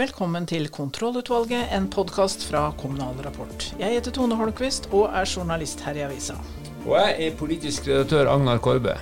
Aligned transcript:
Velkommen 0.00 0.46
til 0.48 0.64
Kontrollutvalget, 0.72 1.74
en 1.76 1.84
podkast 1.92 2.46
fra 2.48 2.70
Kommunal 2.80 3.18
Rapport. 3.20 3.66
Jeg 3.76 3.98
heter 3.98 4.14
Tone 4.16 4.36
Holmquist 4.38 4.86
og 4.96 5.10
er 5.12 5.26
journalist 5.28 5.82
her 5.84 5.98
i 5.98 6.04
avisa. 6.06 6.38
Og 6.86 6.94
jeg 6.94 7.26
er 7.26 7.34
politisk 7.36 7.88
redaktør 7.90 8.30
Agnar 8.32 8.62
Korbe. 8.64 8.94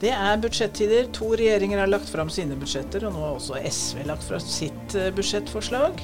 Det 0.00 0.14
er 0.14 0.38
budsjettider. 0.40 1.10
To 1.18 1.34
regjeringer 1.36 1.82
har 1.82 1.90
lagt 1.90 2.08
fram 2.08 2.32
sine 2.32 2.56
budsjetter, 2.56 3.04
og 3.04 3.12
nå 3.12 3.26
har 3.26 3.34
også 3.36 3.60
SV 3.68 4.06
lagt 4.08 4.24
fram 4.24 4.40
sitt 4.40 4.96
eh, 4.96 5.10
budsjettforslag. 5.18 6.00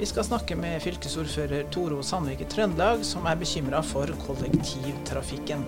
Vi 0.00 0.08
skal 0.10 0.26
snakke 0.26 0.56
med 0.58 0.82
fylkesordfører 0.82 1.70
Toro 1.70 2.00
Sandvik 2.02 2.42
i 2.42 2.48
Trøndelag, 2.50 3.04
som 3.06 3.30
er 3.30 3.38
bekymra 3.38 3.84
for 3.86 4.10
kollektivtrafikken. 4.24 5.62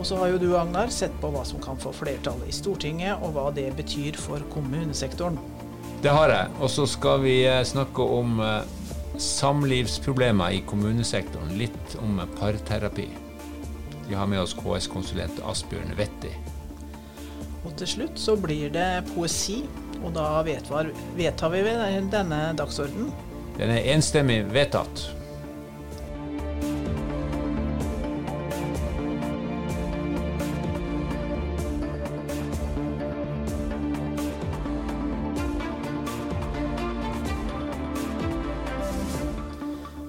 Og 0.00 0.02
så 0.10 0.18
har 0.18 0.34
jo 0.34 0.42
du, 0.42 0.48
Agnar, 0.58 0.90
sett 0.90 1.14
på 1.22 1.30
hva 1.30 1.46
som 1.46 1.62
kan 1.62 1.78
få 1.78 1.94
flertall 1.94 2.42
i 2.50 2.56
Stortinget, 2.56 3.22
og 3.22 3.38
hva 3.38 3.46
det 3.54 3.68
betyr 3.78 4.18
for 4.18 4.42
kommunesektoren. 4.50 5.38
Det 6.02 6.12
har 6.12 6.32
jeg. 6.32 6.50
Og 6.60 6.70
så 6.70 6.86
skal 6.90 7.22
vi 7.24 7.36
eh, 7.48 7.62
snakke 7.64 8.04
om 8.04 8.40
eh, 8.44 8.66
samlivsproblemer 9.18 10.58
i 10.58 10.62
kommunesektoren. 10.68 11.56
Litt 11.58 11.96
om 12.02 12.20
parterapi. 12.38 13.08
Vi 14.06 14.14
har 14.14 14.28
med 14.30 14.44
oss 14.44 14.54
KS-konsulent 14.54 15.40
Asbjørn 15.48 15.96
Vetti. 15.98 16.30
Og 17.66 17.72
til 17.80 17.90
slutt 17.90 18.20
så 18.22 18.36
blir 18.38 18.70
det 18.70 19.06
poesi, 19.14 19.64
og 20.04 20.12
da 20.14 20.28
vedtar, 20.46 20.92
vedtar 21.16 21.50
vi 21.50 21.64
denne 22.12 22.40
dagsordenen. 22.58 23.10
Den 23.56 23.72
er 23.72 23.88
enstemmig 23.96 24.44
vedtatt. 24.52 25.08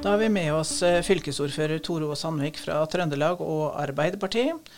Da 0.08 0.11
har 0.13 0.22
vi 0.23 0.30
med 0.31 0.53
oss 0.55 0.69
eh, 0.88 1.02
fylkesordfører 1.03 1.81
Toro 1.83 2.13
Sandvik 2.16 2.55
fra 2.63 2.77
Trøndelag 2.88 3.41
og 3.44 3.73
Arbeiderpartiet. 3.75 4.69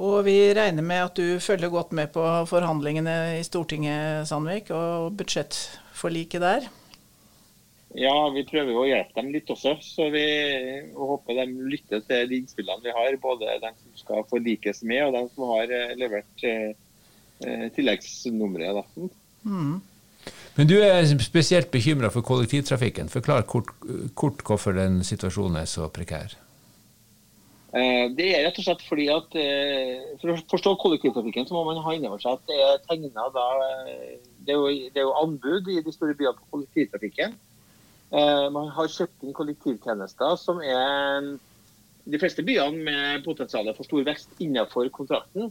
Og 0.00 0.22
vi 0.24 0.36
regner 0.56 0.80
med 0.80 1.02
at 1.10 1.18
du 1.20 1.42
følger 1.44 1.68
godt 1.68 1.92
med 1.92 2.08
på 2.14 2.22
forhandlingene 2.48 3.16
i 3.36 3.42
Stortinget, 3.44 4.24
Sandvik, 4.30 4.70
og 4.72 5.12
budsjettforliket 5.18 6.40
der? 6.40 6.70
Ja, 8.00 8.14
vi 8.32 8.46
prøver 8.48 8.80
å 8.80 8.86
hjelpe 8.88 9.20
dem 9.20 9.28
litt 9.36 9.52
også. 9.52 9.74
Så 9.84 10.08
vi 10.14 10.24
håper 10.96 11.36
de 11.42 11.46
lytter 11.74 12.00
til 12.08 12.32
de 12.32 12.40
innspillene 12.40 12.88
vi 12.88 12.96
har. 12.96 13.20
Både 13.20 13.60
de 13.60 13.74
som 13.74 14.00
skal 14.06 14.24
forlikes 14.32 14.80
med, 14.88 15.04
og 15.10 15.18
de 15.18 15.24
som 15.34 15.50
har 15.52 15.76
eh, 15.82 15.96
levert 16.00 16.48
eh, 16.48 17.68
tilleggsnummeret. 17.76 18.88
Mm. 19.44 19.82
Men 20.58 20.66
du 20.66 20.74
er 20.82 21.06
spesielt 21.22 21.70
bekymra 21.70 22.10
for 22.10 22.26
kollektivtrafikken. 22.26 23.08
Forklar 23.12 23.44
kort, 23.46 23.70
kort, 24.18 24.42
hvorfor 24.42 24.74
den 24.74 25.04
situasjonen 25.06 25.60
er 25.60 25.68
så 25.70 25.86
prekær. 25.94 26.34
Eh, 27.78 28.08
det 28.16 28.30
er 28.32 28.46
rett 28.46 28.58
og 28.58 28.64
slett 28.64 28.82
fordi 28.88 29.10
at 29.12 29.34
eh, 29.36 29.98
For 30.22 30.32
å 30.32 30.38
forstå 30.48 30.70
kollektivtrafikken 30.80 31.44
så 31.44 31.52
må 31.52 31.66
man 31.66 31.82
ha 31.84 31.92
innover 31.92 32.22
seg 32.22 32.38
at 32.38 32.46
det 32.48 32.56
er 32.64 32.78
tegna 32.86 33.26
eh, 33.28 34.16
det 34.48 34.56
er, 34.56 34.78
det 34.94 35.04
jo 35.04 35.12
anbud 35.20 35.68
i 35.68 35.82
de 35.84 35.92
store 35.92 36.16
byene 36.16 36.34
på 36.38 36.48
kollektivtrafikken. 36.56 37.36
Man 38.08 38.70
har 38.72 38.88
kjøpt 38.88 39.26
inn 39.26 39.34
kollektivtjenester 39.36 40.38
som 40.40 40.62
er 40.64 41.26
de 42.08 42.20
fleste 42.20 42.40
byene 42.40 42.80
med 42.86 43.26
potensial 43.26 43.68
for 43.76 43.84
stor 43.84 44.06
vekst 44.06 44.40
innenfor 44.40 44.88
kontrakten. 44.94 45.50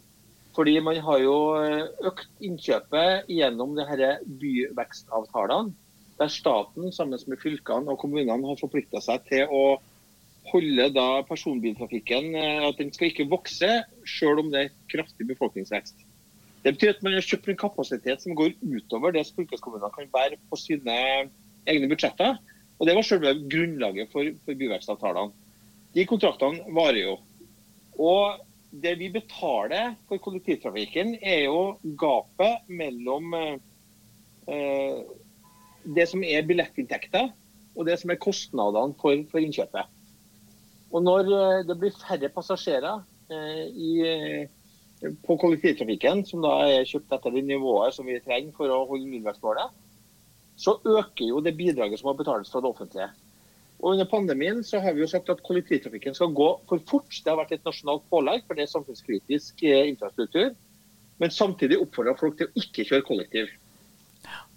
Fordi 0.57 0.79
man 0.81 0.97
har 1.05 1.19
jo 1.21 1.35
eh, 1.61 1.83
økt 2.09 2.41
innkjøpet 2.41 3.29
gjennom 3.29 3.75
de 3.77 4.07
byvekstavtalene, 4.41 5.75
der 6.17 6.33
staten 6.33 6.89
sammen 6.95 7.21
med 7.29 7.37
fylkene 7.43 7.93
og 7.93 7.99
kommunene 8.01 8.49
har 8.49 8.57
forplikta 8.57 9.01
seg 9.05 9.21
til 9.29 9.53
å 9.53 9.77
holde 10.49 10.87
da 10.95 11.21
personbiltrafikken 11.27 12.31
eh, 12.39 12.65
at 12.65 12.81
den 12.81 12.89
skal 12.95 13.11
ikke 13.11 13.27
vokse, 13.29 13.69
selv 14.09 14.41
om 14.41 14.49
det 14.53 14.63
er 14.63 14.75
kraftig 14.89 15.27
befolkningsvekst. 15.29 16.01
Det 16.65 16.73
betyr 16.73 16.95
at 16.95 17.05
man 17.05 17.13
har 17.19 17.27
kjøpt 17.27 17.51
en 17.53 17.61
kapasitet 17.61 18.25
som 18.25 18.35
går 18.37 18.55
utover 18.63 19.13
det 19.13 19.27
fylkeskommunene 19.37 19.93
kan 19.93 20.09
bære 20.11 20.41
på 20.49 20.57
sine 20.59 20.97
egne 21.69 21.91
budsjetter. 21.91 22.39
Og 22.79 22.89
Det 22.89 22.95
var 22.97 23.05
selve 23.05 23.37
grunnlaget 23.49 24.09
for, 24.09 24.25
for 24.45 24.57
byvekstavtalene. 24.57 25.33
De 25.93 26.05
kontraktene 26.09 26.65
varer 26.73 27.03
jo. 27.03 27.15
Og 27.97 28.41
det 28.71 28.97
vi 28.99 29.09
betaler 29.13 29.95
for 30.09 30.19
kollektivtrafikken, 30.21 31.15
er 31.21 31.45
jo 31.47 31.77
gapet 31.99 32.67
mellom 32.67 33.33
eh, 33.37 35.03
det 35.87 36.07
som 36.11 36.23
er 36.25 36.47
billettinntekter 36.47 37.31
og 37.77 37.85
det 37.87 37.99
som 38.01 38.11
er 38.11 38.19
kostnadene 38.21 38.97
for, 38.99 39.21
for 39.31 39.43
innkjøpet. 39.43 39.93
Og 40.91 41.03
Når 41.03 41.31
eh, 41.37 41.65
det 41.67 41.77
blir 41.79 41.95
færre 41.95 42.31
passasjerer 42.33 43.03
eh, 43.31 43.65
i, 43.71 43.91
eh, 44.07 45.11
på 45.25 45.37
kollektivtrafikken, 45.39 46.25
som 46.25 46.43
da 46.45 46.57
er 46.65 46.87
kjøpt 46.87 47.13
etter 47.17 47.35
det 47.35 47.45
nivået 47.47 47.95
som 47.95 48.07
vi 48.07 48.19
trenger 48.23 48.55
for 48.57 48.71
å 48.73 48.85
holde 48.89 49.09
nullvekstmålet, 49.11 49.83
så 50.57 50.79
øker 50.81 51.27
jo 51.27 51.41
det 51.45 51.57
bidraget 51.57 52.01
som 52.01 52.09
må 52.09 52.17
betales 52.17 52.49
fra 52.49 52.63
det 52.63 52.71
offentlige. 52.71 53.11
Og 53.77 53.93
Under 53.93 54.07
pandemien 54.09 54.63
så 54.65 54.79
har 54.81 54.95
vi 54.95 55.03
jo 55.03 55.09
sagt 55.09 55.29
at 55.29 55.43
kollektivtrafikken 55.45 56.15
skal 56.17 56.33
gå 56.35 56.47
for 56.69 56.81
fort. 56.89 57.13
Det 57.13 57.29
har 57.29 57.37
vært 57.37 57.53
et 57.59 57.67
nasjonalt 57.67 58.07
pålegg, 58.09 58.45
for 58.47 58.57
det 58.57 58.65
er 58.65 58.71
samfunnskritisk 58.71 59.61
eh, 59.69 59.91
infrastruktur. 59.91 60.55
Men 61.21 61.33
samtidig 61.33 61.79
oppfordra 61.81 62.15
folk 62.17 62.39
til 62.39 62.49
å 62.49 62.61
ikke 62.63 62.87
kjøre 62.89 63.05
kollektiv. 63.05 63.51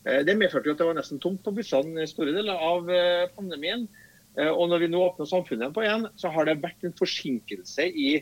Eh, 0.07 0.23
det 0.25 0.39
medførte 0.41 0.71
jo 0.71 0.77
at 0.77 0.81
det 0.81 0.89
var 0.89 0.97
nesten 0.97 1.21
tomt 1.21 1.43
på 1.45 1.53
bussene 1.59 2.09
store 2.09 2.33
deler 2.37 2.65
av 2.71 2.89
eh, 2.89 3.27
pandemien. 3.37 3.89
Og 4.41 4.69
når 4.71 4.85
vi 4.85 4.87
nå 4.93 5.01
åpner 5.03 5.27
samfunnet 5.27 5.73
på 5.75 5.83
igjen, 5.83 6.05
så 6.17 6.31
har 6.31 6.47
det 6.47 6.61
vært 6.63 6.85
en 6.87 6.93
forsinkelse 6.95 7.83
i 7.83 8.13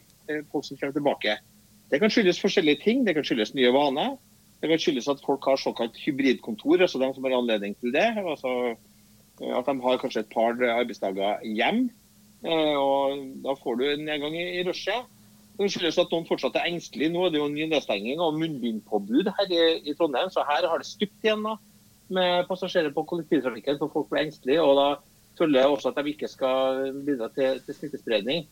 folk 0.49 0.65
som 0.65 0.79
kommer 0.81 0.95
tilbake. 0.97 1.35
Det 1.93 2.01
kan 2.01 2.11
skyldes 2.11 2.41
forskjellige 2.41 2.81
ting. 2.81 3.03
Det 3.05 3.13
kan 3.15 3.27
skyldes 3.29 3.53
nye 3.55 3.69
vaner. 3.77 4.15
Det 4.59 4.71
kan 4.73 4.81
skyldes 4.81 5.11
at 5.13 5.21
folk 5.23 5.45
har 5.47 5.61
såkalt 5.61 6.01
hybridkontor, 6.01 6.81
altså 6.81 6.99
de 7.03 7.11
som 7.13 7.29
har 7.29 7.37
anledning 7.37 7.77
til 7.77 7.93
det. 7.93 8.07
altså 8.25 8.55
at 9.41 9.69
de 9.69 9.75
har 9.85 10.01
kanskje 10.01 10.25
et 10.25 10.33
par 10.33 10.55
arbeidsdager 10.55 11.45
hjem. 11.47 11.89
Eh, 12.45 12.75
og 12.79 13.23
Da 13.45 13.55
får 13.59 13.79
du 13.79 13.85
en 13.85 14.05
nedgang 14.07 14.35
i 14.37 14.65
rushet. 14.67 15.07
Det 15.59 15.71
skyldes 15.73 15.99
at 15.99 16.13
noen 16.15 16.27
fortsatt 16.27 16.55
er 16.55 16.69
engstelige. 16.71 17.11
Nå 17.11 17.25
er 17.27 17.33
det 17.35 17.41
jo 17.41 17.49
ny 17.51 17.67
nedstenging 17.67 18.21
og 18.23 18.37
munnbindpåbud 18.39 19.31
her 19.39 19.55
i, 19.83 19.95
Trondheim, 19.99 20.31
så 20.31 20.45
her 20.47 20.69
har 20.71 20.79
det 20.79 20.87
stupt 20.87 21.25
igjen 21.25 21.43
da, 21.43 21.57
med 22.15 22.47
passasjerer 22.47 22.95
på 22.95 23.03
kollektivtrafikken, 23.11 23.81
for 23.81 23.91
folk 23.91 24.13
blir 24.13 24.23
engstelige. 24.23 24.63
og 24.63 24.79
Da 24.79 24.89
følger 25.41 25.67
også 25.67 25.91
at 25.91 25.99
de 25.99 26.15
ikke 26.15 26.31
skal 26.31 26.93
bidra 27.07 27.29
til, 27.35 27.59
til 27.67 27.75
smittespredning. 27.75 28.47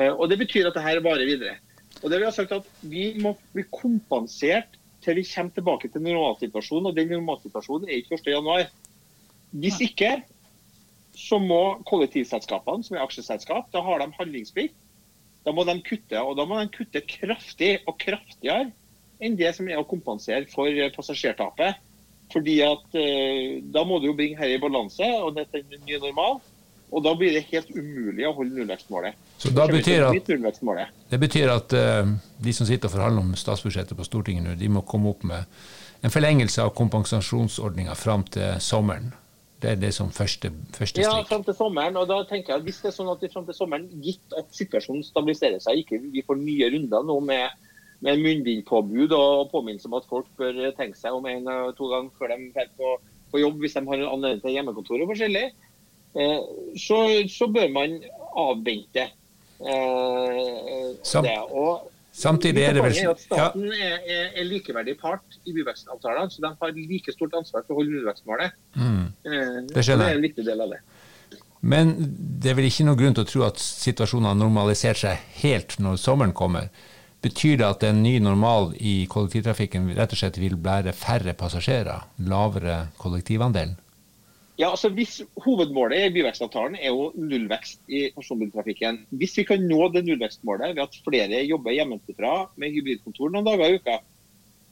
Eh, 0.00 0.10
og 0.10 0.28
Det 0.30 0.38
betyr 0.42 0.66
at 0.66 0.74
det 0.74 0.82
her 0.82 1.00
varer 1.04 1.30
videre. 1.30 1.56
Og 2.02 2.10
det 2.10 2.18
Vi 2.18 2.24
har 2.24 2.34
sagt 2.34 2.52
at 2.52 2.66
vi 2.82 3.14
må 3.22 3.36
bli 3.54 3.62
kompensert 3.70 4.74
til 5.02 5.16
vi 5.16 5.24
kommer 5.30 5.52
tilbake 5.54 5.88
til 5.88 6.02
normalsituasjonen. 6.02 6.86
og 6.86 6.96
Den 6.96 7.08
normalsituasjonen 7.08 7.88
er 7.88 8.02
ikke 8.02 8.18
1.1. 8.18 8.66
Hvis 9.54 9.78
ikke, 9.84 10.18
så 11.16 11.38
må 11.40 11.78
kollektivselskapene, 11.88 12.84
som 12.84 12.96
er 12.96 13.04
aksjeselskap, 13.06 13.70
da 13.72 13.82
har 13.84 14.02
de 14.02 14.10
handlingsplikt. 14.18 14.76
Da 15.46 15.54
må 15.54 15.62
de 15.64 15.76
kutte, 15.86 16.18
og 16.18 16.34
da 16.38 16.44
må 16.48 16.58
de 16.58 16.72
kutte 16.74 17.00
kraftig 17.06 17.76
og 17.86 17.94
kraftigere 18.02 18.72
enn 19.22 19.36
det 19.38 19.52
som 19.56 19.68
er 19.70 19.78
å 19.80 19.86
kompensere 19.88 20.44
for 20.50 20.68
passasjertapet. 20.96 21.78
Fordi 22.32 22.56
at 22.66 22.96
eh, 22.98 23.62
Da 23.72 23.84
må 23.86 24.00
du 24.02 24.08
jo 24.10 24.16
bringe 24.18 24.38
her 24.40 24.56
i 24.56 24.60
balanse, 24.60 25.06
og 25.22 25.36
dette 25.36 25.60
er 25.60 25.64
en 25.64 25.84
ny 25.86 25.98
normal. 26.02 26.40
Og 26.90 27.02
da 27.02 27.12
blir 27.18 27.34
det 27.34 27.46
helt 27.50 27.70
umulig 27.74 28.26
å 28.28 28.32
holde 28.36 28.54
nullvekstmålet. 28.54 29.16
Så 29.42 29.50
da 29.54 29.66
betyr 29.70 30.06
at, 30.06 30.92
Det 31.10 31.18
betyr 31.18 31.50
at 31.50 31.74
uh, 31.74 32.12
de 32.42 32.52
som 32.54 32.66
sitter 32.66 32.86
og 32.86 32.94
forhandler 32.94 33.26
om 33.26 33.34
statsbudsjettet 33.38 33.98
på 33.98 34.06
Stortinget 34.06 34.46
nå, 34.46 34.54
de 34.58 34.70
må 34.70 34.84
komme 34.86 35.10
opp 35.10 35.26
med 35.26 35.50
en 36.06 36.14
forlengelse 36.14 36.62
av 36.62 36.70
kompensasjonsordninga 36.78 37.94
fram 37.98 38.22
til 38.30 38.60
sommeren? 38.62 39.10
Det 39.62 39.70
er 39.70 39.78
det 39.80 39.92
som 39.96 40.10
første, 40.12 40.50
første 40.76 41.00
strikk. 41.00 41.06
Ja, 41.06 41.22
fram 41.24 41.44
til 41.44 41.56
sommeren. 41.56 41.96
og 41.96 42.08
da 42.10 42.18
tenker 42.28 42.54
jeg 42.54 42.62
Hvis 42.66 42.82
det 42.82 42.90
er 42.90 42.96
sånn 42.98 43.08
at 43.12 43.24
fram 43.32 43.46
til 43.48 43.56
sommeren, 43.56 43.86
gitt 44.04 44.36
at 44.36 44.50
situasjonen 44.52 45.04
stabiliserer 45.06 45.62
seg, 45.64 45.80
ikke 45.80 46.00
vi 46.12 46.24
får 46.26 46.36
nye 46.42 46.68
runder 46.74 47.06
nå 47.08 47.16
med, 47.24 47.70
med 48.04 48.20
munnbindpåbud 48.20 49.14
og 49.16 49.48
påminnelse 49.54 49.88
om 49.88 49.96
at 49.96 50.08
folk 50.10 50.28
bør 50.36 50.60
tenke 50.76 51.00
seg 51.00 51.16
om 51.16 51.28
en 51.30 51.48
og 51.48 51.72
to 51.78 51.88
ganger 51.92 52.12
før 52.18 52.34
de 52.34 52.50
drar 52.52 52.68
på, 52.76 52.98
på, 53.32 53.40
jobb 53.40 53.64
hvis 53.64 53.78
de 53.78 53.84
har 53.88 54.02
en 54.02 54.12
anledning 54.12 54.44
til 54.44 54.56
hjemmekontor 54.58 55.04
og 55.06 55.12
forskjellig, 55.14 55.46
eh, 56.20 56.40
så, 56.76 57.00
så, 57.32 57.48
bør 57.48 57.72
man 57.72 57.96
avvente 58.36 59.08
eh, 59.08 60.92
det. 61.24 61.38
Og 61.48 61.88
Samtidig 62.16 62.62
er 62.64 62.72
det 62.72 62.82
vel 62.84 62.94
at 63.10 63.20
Staten 63.20 63.66
ja. 63.68 63.76
er, 63.76 63.96
er, 64.08 64.28
er, 64.30 64.46
likeverdig 64.48 64.94
part 65.00 65.36
i 65.44 65.52
byvekstavtalene, 65.52 66.32
så 66.32 66.40
de 66.46 66.52
har 66.62 66.72
like 66.72 67.12
stort 67.12 67.36
ansvar 67.36 67.66
for 67.66 67.74
å 67.74 67.82
holde 67.82 67.92
nullvekstmålet. 67.92 68.56
Mm. 68.72 69.02
Eh, 69.28 69.58
det 69.68 69.84
skjønner 69.84 70.08
jeg. 70.08 70.14
Det 70.14 70.14
er 70.14 70.16
en 70.16 70.24
viktig 70.24 70.46
del 70.46 70.64
av 70.64 70.72
det. 70.72 70.80
Men 71.66 71.92
det 72.40 72.52
er 72.52 72.56
vel 72.56 72.68
ikke 72.70 72.86
noe 72.88 72.96
grunn 72.96 73.16
til 73.16 73.26
å 73.26 73.28
tro 73.28 73.44
at 73.48 73.60
situasjonen 73.60 74.30
har 74.30 74.38
normalisert 74.38 75.02
seg 75.02 75.28
helt 75.42 75.76
når 75.82 76.00
sommeren 76.00 76.32
kommer. 76.36 76.70
Betyr 77.24 77.60
det 77.60 77.68
at 77.68 77.84
en 77.88 78.00
ny 78.04 78.14
normal 78.22 78.72
i 78.78 79.02
kollektivtrafikken 79.12 79.90
rett 79.96 80.12
og 80.14 80.20
slett 80.20 80.38
vil 80.40 80.56
bære 80.56 80.96
færre 80.96 81.36
passasjerer? 81.36 82.06
Lavere 82.30 82.86
kollektivandel? 83.00 83.74
Ja, 84.56 84.70
altså 84.70 84.88
hvis 84.96 85.18
Hovedmålet 85.44 86.06
i 86.06 86.12
byvekstavtalen 86.14 86.78
er 86.80 86.94
jo 86.94 87.10
nullvekst 87.14 87.82
i 87.92 88.06
personbiltrafikken. 88.16 89.02
Hvis 89.20 89.36
vi 89.36 89.44
kan 89.44 89.66
nå 89.68 89.90
det 89.92 90.06
nullvekstmålet 90.06 90.76
ved 90.78 90.84
at 90.86 90.96
flere 91.04 91.42
jobber 91.44 91.76
hjemmefra 91.76 92.36
med 92.56 92.72
hybridkontor 92.72 93.34
noen 93.34 93.44
dager 93.44 93.68
i 93.74 93.76
uka, 93.76 93.98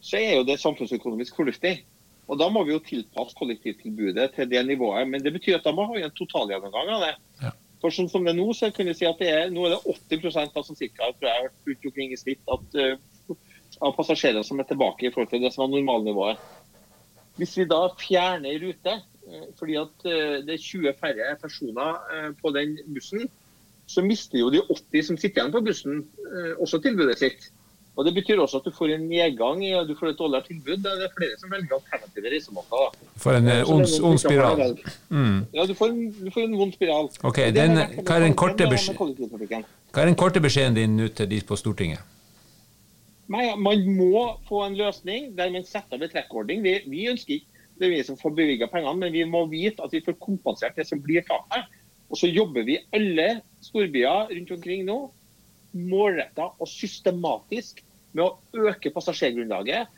så 0.00 0.20
er 0.20 0.38
jo 0.38 0.46
det 0.48 0.56
samfunnsøkonomisk 0.62 1.36
fornuftig. 1.36 1.82
Og 2.28 2.40
Da 2.40 2.48
må 2.48 2.64
vi 2.64 2.72
jo 2.72 2.81
tilpasse 2.81 3.36
kollektivtilbudet 3.36 4.32
til 4.32 4.48
det 4.48 4.64
nivået. 4.66 5.08
Men 5.08 5.22
det 5.22 5.34
betyr 5.36 5.58
at 5.58 5.69
da 5.69 5.72
må 5.76 5.90
vi 5.92 6.00
ha 6.00 6.08
en 6.08 6.16
totalgjennomgang 6.16 6.88
av 6.96 7.04
det. 7.04 7.14
Ja. 7.42 7.52
For 7.84 7.92
sånn 7.92 8.08
som 8.08 8.25
det 8.25 8.32
er 8.32 8.40
Nå 8.40 8.52
så 8.56 8.70
kan 8.72 8.88
vi 8.88 8.96
si 8.96 9.04
at 9.04 9.20
det 9.20 9.28
er, 9.28 9.50
nå 9.52 9.66
er 9.69 9.75
det 9.75 9.96
80 10.16 10.38
av 10.56 10.62
som 10.64 10.76
cirka, 10.78 11.12
tror 11.19 11.28
jeg, 11.28 11.50
rundt 11.69 11.88
omkring 11.90 12.14
i 12.14 12.16
snitt 12.16 12.40
at, 12.48 12.78
uh, 12.81 13.36
av 13.84 13.92
passasjerer 13.98 14.46
som 14.46 14.60
er 14.60 14.69
tilbake 14.70 15.04
i 15.04 15.12
forhold 15.12 15.28
til 15.34 15.44
det 15.44 15.52
som 15.52 15.66
var 15.66 15.75
normalnivået. 15.75 16.40
Hvis 17.36 17.58
vi 17.58 17.66
da 17.69 17.82
fjerner 18.00 18.56
rute 18.62 19.02
fordi 19.59 19.76
at 19.81 20.06
eh, 20.09 20.38
det 20.44 20.56
er 20.56 20.62
20 20.62 20.94
færre 21.00 21.35
personer 21.41 21.99
eh, 22.15 22.31
på 22.43 22.53
den 22.55 22.79
bussen, 22.94 23.29
så 23.87 24.03
mister 24.05 24.38
jo 24.38 24.50
de 24.53 24.62
80 24.71 25.11
som 25.11 25.21
sitter 25.21 25.43
igjen 25.43 25.53
på 25.53 25.61
bussen, 25.61 25.99
også 26.56 26.79
tilbudet 26.81 27.19
sitt. 27.21 27.50
Og 27.97 28.05
Det 28.05 28.15
betyr 28.15 28.41
også 28.43 28.59
at 28.59 28.65
du 28.67 28.73
får 28.75 28.94
en 28.97 29.05
nedgang 29.06 29.61
i 29.65 29.71
du 29.87 29.93
får 29.99 30.09
et 30.09 30.19
dårligere 30.19 30.47
tilbud. 30.49 30.76
Det 30.82 30.93
er 31.06 31.12
flere 31.19 31.37
som 31.38 31.50
velger 31.53 31.75
alternative 31.76 32.32
reisemåter. 32.32 32.97
For 33.23 33.37
en 33.38 33.50
ond 34.03 34.19
spiral. 34.19 34.79
Mm. 35.09 35.44
Ja, 35.55 35.67
du 35.67 35.75
får, 35.75 35.93
en, 35.93 36.11
du 36.25 36.31
får 36.35 36.49
en 36.49 36.56
vond 36.59 36.73
spiral. 36.73 37.11
Ok, 37.23 37.38
den, 37.55 37.79
hva, 37.79 38.17
er 38.17 38.27
den 38.27 38.35
korte 38.35 38.67
hva 38.67 40.03
er 40.03 40.11
den 40.11 40.19
korte 40.19 40.43
beskjeden 40.43 40.75
din 40.75 40.97
nå 40.99 41.09
til 41.15 41.31
de 41.31 41.38
på 41.47 41.56
Stortinget? 41.56 42.03
Nei, 43.31 43.47
Man 43.56 43.87
må 43.97 44.27
få 44.49 44.65
en 44.67 44.75
løsning 44.77 45.31
der 45.38 45.53
man 45.55 45.65
setter 45.65 45.94
av 45.94 46.03
en 46.03 46.11
trekkordning. 46.11 46.65
Vi, 46.67 46.81
vi 46.91 47.06
ønsker 47.12 47.38
ikke 47.38 47.54
det 47.79 47.87
er 47.87 47.94
vi 47.97 48.05
som 48.06 48.19
får 48.19 48.37
bevilga 48.37 48.69
pengene, 48.71 48.94
men 49.00 49.15
vi 49.15 49.25
må 49.26 49.44
vite 49.50 49.82
at 49.82 49.94
vi 49.94 50.03
får 50.05 50.19
kompensert 50.23 50.76
det 50.79 50.87
som 50.87 51.00
blir 51.03 51.25
tapet. 51.26 51.67
Og 52.12 52.21
så 52.21 52.31
jobber 52.31 52.67
vi 52.67 52.79
alle 52.94 53.41
storbyer 53.65 54.31
rundt 54.31 54.53
omkring 54.55 54.85
nå 54.87 54.99
målretta 55.75 56.53
og 56.53 56.71
systematisk 56.71 57.82
med 58.15 58.25
å 58.29 58.69
øke 58.71 58.93
passasjergrunnlaget. 58.94 59.91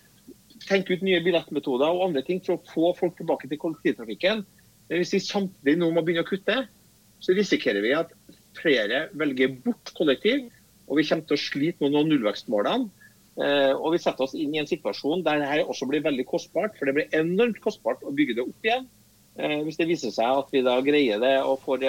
Tenke 0.64 0.96
ut 0.96 1.05
nye 1.05 1.20
billettmetoder 1.25 1.93
og 1.93 2.06
andre 2.08 2.25
ting 2.25 2.40
for 2.44 2.56
å 2.56 2.70
få 2.73 2.93
folk 2.96 3.19
tilbake 3.19 3.50
til 3.50 3.61
kollektivtrafikken. 3.61 4.44
Men 4.88 5.02
hvis 5.02 5.12
vi 5.17 5.22
samtidig 5.26 5.76
nå 5.82 5.90
må 5.93 6.05
begynne 6.06 6.25
å 6.25 6.29
kutte, 6.29 6.62
så 7.20 7.34
risikerer 7.37 7.84
vi 7.84 7.93
at 7.96 8.12
flere 8.56 9.06
velger 9.19 9.52
bort 9.67 9.93
kollektiv. 9.99 10.46
Og 10.87 11.00
vi 11.00 11.05
kommer 11.08 11.29
til 11.29 11.37
å 11.37 11.44
slite 11.44 11.84
med 11.84 11.93
noen 11.93 12.08
nullvekstmålene. 12.14 12.88
Eh, 13.36 13.72
og 13.76 13.92
vi 13.92 14.00
setter 14.00 14.24
oss 14.24 14.34
inn 14.38 14.54
i 14.54 14.60
en 14.62 14.68
situasjon 14.68 15.24
der 15.26 15.42
dette 15.42 15.66
også 15.68 15.88
blir 15.90 16.04
veldig 16.04 16.24
kostbart. 16.28 16.76
For 16.78 16.88
det 16.88 16.96
blir 16.96 17.16
enormt 17.16 17.60
kostbart 17.64 18.04
å 18.06 18.14
bygge 18.16 18.38
det 18.38 18.46
opp 18.46 18.68
igjen. 18.68 18.86
Eh, 19.36 19.58
hvis 19.66 19.80
det 19.80 19.88
viser 19.90 20.14
seg 20.14 20.42
at 20.42 20.52
vi 20.54 20.64
da 20.64 20.78
greier 20.84 21.20
det 21.22 21.36
og 21.44 21.60
får 21.64 21.84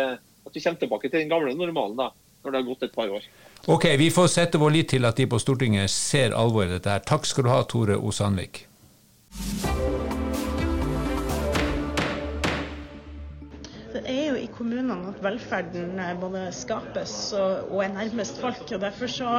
at 0.47 0.55
vi 0.55 0.63
kommer 0.63 0.79
tilbake 0.79 1.11
til 1.11 1.21
den 1.21 1.31
gamle 1.31 1.55
normalen 1.55 1.99
da, 1.99 2.11
når 2.44 2.53
det 2.53 2.59
har 2.61 2.67
gått 2.69 2.88
et 2.88 2.95
par 2.95 3.11
år. 3.11 3.27
Ok, 3.67 3.89
vi 3.99 4.07
får 4.13 4.29
sette 4.31 4.61
vår 4.61 4.75
lit 4.77 4.91
til 4.95 5.07
at 5.07 5.19
de 5.19 5.27
på 5.27 5.39
Stortinget 5.44 5.91
ser 5.91 6.35
alvoret 6.35 6.71
i 6.71 6.77
dette 6.77 6.94
her. 6.94 7.03
Takk 7.03 7.27
skal 7.27 7.47
du 7.47 7.51
ha, 7.51 7.63
Tore 7.67 7.99
O. 7.99 8.13
Sandvik. 8.15 8.63
Kommunene 14.53 15.11
at 15.11 15.19
velferden 15.23 15.99
eh, 16.01 16.13
både 16.19 16.47
skapes 16.55 17.13
og, 17.38 17.71
og 17.73 17.83
er 17.83 17.94
nærmest 17.95 18.39
folk. 18.41 18.63
og 18.75 18.81
Derfor 18.81 19.11
så 19.11 19.33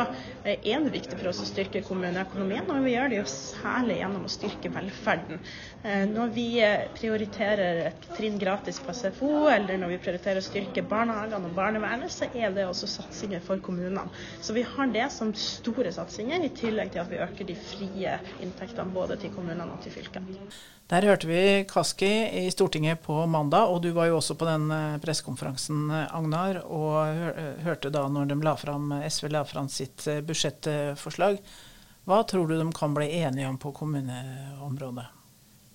er 0.45 0.85
det 0.85 0.93
viktig 0.95 1.19
for 1.19 1.31
oss 1.31 1.43
å 1.43 1.49
styrke 1.49 1.83
kommuneøkonomien, 1.87 2.69
og 2.73 2.85
vi 2.87 2.95
gjør 2.95 3.13
det 3.13 3.21
jo 3.21 3.27
særlig 3.33 3.99
gjennom 4.01 4.29
å 4.29 4.33
styrke 4.33 4.73
velferden. 4.75 5.43
Eh, 5.83 6.05
når 6.11 6.33
vi 6.37 6.47
eh, 6.65 6.87
prioriterer 6.97 7.83
et 7.91 8.09
trinn 8.17 8.39
gratis 8.41 8.81
på 8.85 8.95
SFO, 8.97 9.33
eller 9.53 9.81
når 9.83 9.95
vi 9.95 10.01
prioriterer 10.07 10.43
å 10.43 10.47
styrke 10.49 10.87
barnehagene 10.89 11.51
og 11.51 11.59
barnevernet, 11.59 12.15
så 12.15 12.31
er 12.33 12.55
det 12.57 12.69
også 12.69 12.91
satsinger 12.99 13.45
for 13.45 13.63
kommunene. 13.65 14.09
Så 14.45 14.57
vi 14.57 14.67
har 14.67 14.95
det 14.95 15.09
som 15.15 15.35
store 15.35 15.93
satsinger, 15.95 16.45
i 16.45 16.55
tillegg 16.55 16.95
til 16.95 17.05
at 17.05 17.13
vi 17.13 17.23
øker 17.25 17.49
de 17.49 17.59
frie 17.59 18.19
inntektene 18.45 18.95
både 18.95 19.19
til 19.21 19.35
kommunene 19.35 19.73
og 19.73 19.83
til 19.85 19.95
fylkene. 19.99 20.49
Der 20.89 21.05
hørte 21.05 21.29
vi 21.29 21.41
Kaski 21.69 22.09
i 22.47 22.47
Stortinget 22.49 23.03
på 23.05 23.27
mandag, 23.29 23.69
og 23.69 23.83
du 23.85 23.91
var 23.93 24.07
jo 24.09 24.17
også 24.23 24.39
på 24.41 24.47
den 24.49 24.71
eh, 24.73 24.97
pressekonferansen, 25.03 25.83
eh, 25.93 26.15
Agnar, 26.17 26.63
og 26.65 26.95
eh, 27.11 27.59
hørte 27.67 27.91
da 27.93 28.07
når 28.09 28.33
la 28.41 28.55
fram, 28.57 28.95
SV 29.05 29.29
la 29.29 29.43
fram 29.45 29.69
sitt 29.69 30.07
budsjettforslag. 30.25 31.37
Hva 32.09 32.23
tror 32.25 32.49
du 32.49 32.57
de 32.57 32.65
kan 32.73 32.97
bli 32.97 33.11
enige 33.21 33.51
om 33.51 33.61
på 33.61 33.75
kommuneområdet? 33.77 35.05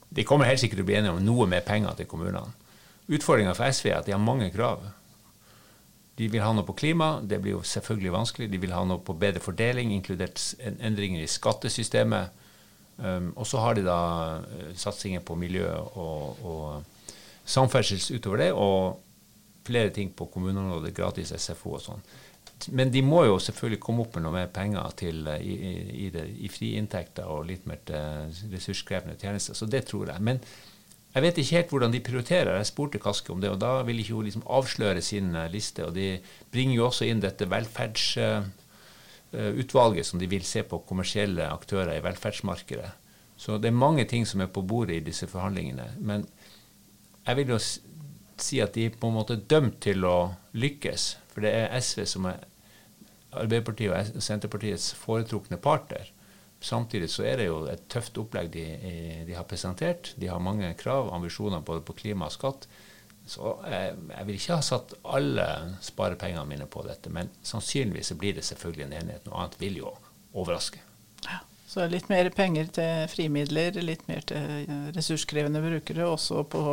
De 0.10 0.25
kommer 0.25 0.50
helt 0.50 0.63
sikkert 0.63 0.81
til 0.81 0.88
å 0.88 0.89
bli 0.89 0.98
enige 0.98 1.13
om 1.13 1.21
noe 1.21 1.45
mer 1.51 1.62
penger 1.62 1.94
til 2.00 2.09
kommunene. 2.09 2.50
Utfordringa 3.06 3.54
for 3.54 3.69
SV 3.69 3.92
er 3.92 4.00
at 4.00 4.09
de 4.09 4.18
har 4.18 4.21
mange 4.21 4.50
krav. 4.50 4.81
De 6.18 6.25
vil 6.25 6.42
ha 6.42 6.50
noe 6.57 6.66
på 6.66 6.74
klima, 6.81 7.19
det 7.21 7.38
blir 7.42 7.59
jo 7.59 7.62
selvfølgelig 7.62 8.18
vanskelig. 8.18 8.50
De 8.50 8.66
vil 8.66 8.74
ha 8.74 8.81
noe 8.89 9.06
på 9.06 9.13
bedre 9.13 9.45
fordeling, 9.45 9.94
inkludert 9.94 10.42
endringer 10.74 11.21
i 11.21 11.30
skattesystemet 11.30 12.42
Um, 13.04 13.34
og 13.36 13.48
så 13.48 13.60
har 13.60 13.76
de 13.76 13.84
da 13.84 14.00
uh, 14.40 14.68
satsinger 14.80 15.24
på 15.28 15.36
miljø 15.36 15.68
og, 15.68 16.44
og 16.48 17.08
samferdsel 17.44 18.16
utover 18.16 18.46
det, 18.46 18.52
og 18.56 19.02
flere 19.68 19.92
ting 19.96 20.14
på 20.16 20.30
kommuneområdet, 20.32 20.94
gratis 20.96 21.34
SFO 21.36 21.76
og 21.76 21.84
sånn. 21.84 22.06
Men 22.72 22.94
de 22.94 23.02
må 23.04 23.26
jo 23.28 23.42
selvfølgelig 23.44 23.82
komme 23.84 24.06
opp 24.06 24.16
med 24.16 24.24
noe 24.24 24.38
mer 24.38 24.48
penger 24.56 24.96
til, 25.04 25.20
uh, 25.28 25.36
i, 25.36 25.58
i, 26.06 26.08
i 26.48 26.52
friinntekter 26.52 27.28
og 27.28 27.50
litt 27.50 27.68
mer 27.68 27.84
til 27.84 28.54
ressurskrevende 28.54 29.20
tjenester. 29.20 29.58
Så 29.58 29.68
det 29.68 29.84
tror 29.92 30.14
jeg. 30.14 30.24
Men 30.24 30.40
jeg 31.14 31.28
vet 31.28 31.44
ikke 31.44 31.60
helt 31.60 31.76
hvordan 31.76 31.94
de 31.94 32.06
prioriterer. 32.08 32.56
Jeg 32.56 32.72
spurte 32.72 33.04
Kaski 33.04 33.36
om 33.36 33.44
det, 33.44 33.52
og 33.52 33.60
da 33.60 33.82
vil 33.84 34.00
ikke 34.00 34.16
hun 34.16 34.32
liksom 34.32 34.48
avsløre 34.48 35.04
sin 35.04 35.36
liste. 35.52 35.84
Og 35.84 35.92
de 36.00 36.14
bringer 36.56 36.80
jo 36.80 36.88
også 36.88 37.12
inn 37.12 37.24
dette 37.24 37.52
velferds... 37.52 38.14
Eh, 39.33 39.47
utvalget 39.57 40.06
som 40.06 40.19
de 40.19 40.27
vil 40.30 40.44
se 40.45 40.62
på 40.63 40.83
kommersielle 40.85 41.47
aktører 41.50 41.95
i 41.95 42.03
velferdsmarkedet. 42.06 42.91
Så 43.38 43.57
det 43.57 43.71
er 43.71 43.81
mange 43.81 44.06
ting 44.06 44.27
som 44.30 44.44
er 44.45 44.51
på 44.53 44.62
bordet 44.62 45.00
i 45.00 45.06
disse 45.07 45.25
forhandlingene. 45.27 45.88
Men 45.97 46.27
jeg 47.25 47.39
vil 47.39 47.56
jo 47.56 47.57
si 47.57 48.59
at 48.62 48.75
de 48.75 48.85
er 48.85 49.00
på 49.00 49.09
en 49.09 49.18
måte 49.18 49.39
dømt 49.50 49.80
til 49.81 50.06
å 50.06 50.35
lykkes. 50.53 51.07
For 51.33 51.42
det 51.42 51.54
er 51.63 51.73
SV 51.81 52.06
som 52.06 52.30
er 52.30 52.45
Arbeiderpartiet 53.33 54.13
og 54.13 54.21
Senterpartiets 54.21 54.92
foretrukne 55.02 55.57
parter. 55.57 56.11
Samtidig 56.61 57.09
så 57.09 57.25
er 57.25 57.42
det 57.42 57.47
jo 57.47 57.63
et 57.71 57.87
tøft 57.90 58.19
opplegg 58.21 58.52
de, 58.54 58.68
de 59.25 59.33
har 59.33 59.49
presentert. 59.49 60.13
De 60.21 60.30
har 60.30 60.37
mange 60.37 60.69
krav, 60.78 61.09
ambisjoner 61.16 61.66
både 61.66 61.81
på 61.81 61.97
klima 62.04 62.30
og 62.30 62.37
skatt. 62.37 62.69
Så 63.25 63.53
jeg, 63.71 63.94
jeg, 64.09 64.25
vil 64.27 64.39
ikke 64.39 64.57
ha 64.57 64.65
satt 64.65 64.95
alle 65.15 65.45
sparepengene 65.83 66.44
mine 66.47 66.68
på 66.69 66.83
dette, 66.87 67.11
men 67.13 67.31
sannsynligvis 67.45 68.11
blir 68.19 68.35
det 68.35 68.44
selvfølgelig 68.47 68.87
en 68.87 68.97
enighet. 68.99 69.30
Noe 69.30 69.39
annet 69.44 69.56
vil 69.61 69.80
jo 69.80 69.94
overraske. 70.33 70.81
Ja, 71.23 71.39
så 71.69 71.87
litt 71.87 72.11
mer 72.11 72.27
penger 72.35 72.68
til 72.75 73.07
frimidler, 73.11 73.80
litt 73.81 74.03
mer 74.11 74.25
til 74.27 74.68
ressurskrevende 74.97 75.63
brukere. 75.63 76.09
Også 76.09 76.44
på 76.51 76.63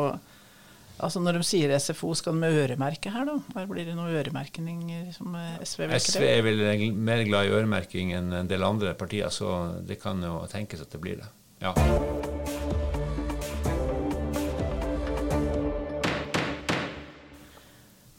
Altså 1.01 1.17
Når 1.17 1.39
de 1.39 1.45
sier 1.47 1.71
SFO, 1.81 2.11
skal 2.13 2.37
de 2.37 2.49
øremerke 2.61 3.09
her, 3.09 3.25
da? 3.25 3.33
Her 3.55 3.65
blir 3.69 3.87
det 3.87 3.95
noe 3.97 4.11
øremerking 4.21 4.83
som 5.15 5.33
SV 5.65 5.87
vil 5.87 5.95
SV 5.97 6.27
er 6.27 6.43
vel 6.45 6.61
mer 6.93 7.23
glad 7.25 7.49
i 7.49 7.55
øremerking 7.57 8.13
enn 8.19 8.29
en 8.43 8.51
del 8.51 8.61
andre 8.67 8.93
partier, 8.99 9.33
så 9.33 9.81
det 9.81 9.97
kan 10.03 10.21
jo 10.21 10.43
tenkes 10.51 10.85
at 10.85 10.93
det 10.93 11.01
blir 11.01 11.17
det. 11.23 11.31
Ja. 11.65 11.73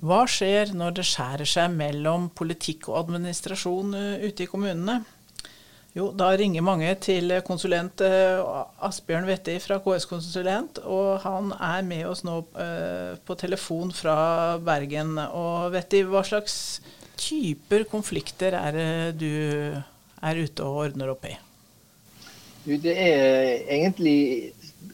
Hva 0.03 0.25
skjer 0.27 0.73
når 0.75 0.97
det 0.97 1.07
skjærer 1.07 1.47
seg 1.47 1.75
mellom 1.77 2.27
politikk 2.35 2.89
og 2.91 3.05
administrasjon 3.05 3.93
uh, 3.95 4.25
ute 4.25 4.43
i 4.43 4.51
kommunene? 4.51 4.97
Jo, 5.95 6.09
da 6.17 6.31
ringer 6.35 6.65
mange 6.65 6.89
til 7.05 7.31
konsulent 7.47 8.03
uh, 8.03 8.65
Asbjørn 8.83 9.29
Wetti 9.29 9.59
fra 9.63 9.77
KS 9.85 10.09
Konsulent, 10.11 10.81
og 10.83 11.21
han 11.23 11.53
er 11.55 11.85
med 11.87 12.09
oss 12.09 12.25
nå 12.27 12.41
uh, 12.57 13.13
på 13.23 13.37
telefon 13.39 13.93
fra 13.95 14.17
Bergen. 14.65 15.15
Og 15.23 15.71
Wetti, 15.77 16.03
hva 16.09 16.25
slags 16.27 16.57
typer 17.21 17.87
konflikter 17.87 18.57
er 18.59 18.75
det 18.75 18.91
du 19.21 19.31
er 19.31 20.43
ute 20.43 20.67
og 20.67 20.87
ordner 20.89 21.15
opp 21.15 21.29
i? 21.31 21.37
Det 22.65 22.95
er 22.95 23.69
egentlig 23.75 24.51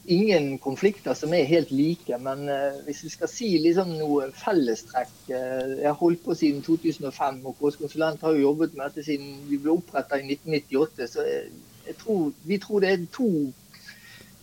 ingen 0.08 0.58
konflikter 0.58 1.14
som 1.14 1.32
er 1.36 1.48
helt 1.48 1.70
like. 1.74 2.18
Men 2.22 2.48
uh, 2.48 2.80
hvis 2.86 3.04
vi 3.04 3.12
skal 3.12 3.30
si 3.30 3.50
liksom 3.62 3.94
noe 3.98 4.30
fellestrekk 4.36 5.14
uh, 5.30 5.76
Jeg 5.76 5.86
har 5.86 6.00
holdt 6.00 6.24
på 6.24 6.36
siden 6.38 6.64
2005, 6.64 7.40
og 7.46 7.56
KS 7.60 7.78
Konsulent 7.82 8.24
har 8.24 8.36
jo 8.36 8.46
jobbet 8.48 8.76
med 8.76 8.88
dette 8.88 9.06
siden 9.06 9.36
vi 9.50 9.60
ble 9.60 9.76
oppretta 9.76 10.18
i 10.18 10.26
1998. 10.26 11.08
Så 11.12 11.26
jeg, 11.28 11.48
jeg 11.86 11.96
tror, 12.02 12.28
vi 12.44 12.60
tror 12.62 12.84
det 12.84 12.92
er 12.92 13.08
to 13.14 13.30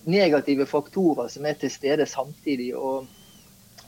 negative 0.05 0.67
faktorer 0.69 1.29
som 1.33 1.45
er 1.49 1.57
til 1.59 1.73
stede 1.73 2.05
samtidig. 2.05 2.75
og 2.77 3.07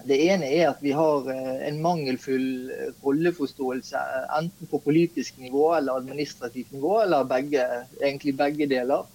det 0.07 0.17
ene 0.29 0.46
er 0.46 0.67
at 0.69 0.81
vi 0.81 0.91
har 0.93 1.25
uh, 1.25 1.53
en 1.67 1.79
mangelfull 1.81 2.72
rolleforståelse 3.05 4.01
enten 4.39 4.69
på 4.69 4.81
politisk 4.86 5.38
nivå 5.41 5.72
eller 5.75 6.01
administrativt 6.01 6.74
nivå, 6.74 7.00
eller 7.01 7.24
begge, 7.29 7.63
egentlig 8.01 8.38
begge 8.38 8.69
deler. 8.69 9.05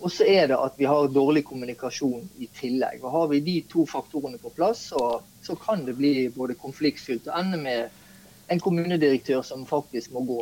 Og 0.00 0.12
så 0.12 0.24
er 0.24 0.46
det 0.48 0.56
at 0.56 0.78
vi 0.80 0.88
har 0.88 1.10
dårlig 1.12 1.42
kommunikasjon 1.44 2.22
i 2.40 2.48
tillegg. 2.56 3.02
Og 3.04 3.12
Har 3.12 3.26
vi 3.28 3.40
de 3.44 3.56
to 3.68 3.84
faktorene 3.86 4.40
på 4.40 4.52
plass, 4.56 4.86
så, 4.92 5.20
så 5.42 5.56
kan 5.60 5.84
det 5.84 5.98
bli 5.98 6.30
både 6.32 6.56
konfliktfylt 6.60 7.28
og 7.28 7.36
ende 7.40 7.60
med 7.60 7.98
en 8.50 8.60
kommunedirektør 8.60 9.42
som 9.46 9.66
faktisk 9.66 10.14
må 10.16 10.24
gå. 10.24 10.40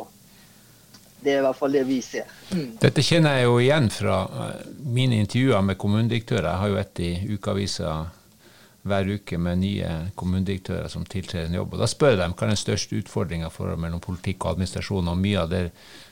Det 1.19 1.33
er 1.33 1.41
i 1.41 1.43
hvert 1.43 1.59
fall 1.59 1.75
det 1.75 1.83
vi 1.89 1.99
ser. 2.01 2.29
Mm. 2.55 2.77
Dette 2.79 3.03
kjenner 3.03 3.35
jeg 3.35 3.49
jo 3.49 3.57
igjen 3.59 3.89
fra 3.91 4.21
eh, 4.23 4.69
mine 4.87 5.19
intervjuer 5.19 5.65
med 5.67 5.77
kommunedirektører. 5.81 6.47
Jeg 6.47 6.61
har 6.61 6.71
jo 6.71 6.79
et 6.79 7.01
i 7.03 7.11
ukeavisa 7.35 7.97
hver 8.89 9.11
uke 9.15 9.37
med 9.41 9.61
nye 9.61 9.91
kommunedirektører 10.19 10.89
som 10.91 11.05
tiltrer 11.07 11.47
en 11.47 11.57
jobb. 11.59 11.75
Og 11.75 11.83
Da 11.83 11.87
spør 11.89 12.15
jeg 12.15 12.21
dem 12.21 12.35
hva 12.35 12.47
er 12.47 12.53
den 12.53 12.61
største 12.61 12.99
utfordringa 12.99 13.51
mellom 13.77 14.01
politikk 14.03 14.45
og 14.45 14.55
administrasjon. 14.55 15.11
Og 15.11 15.21
mye 15.21 15.43
av 15.43 15.53
det 15.53 15.63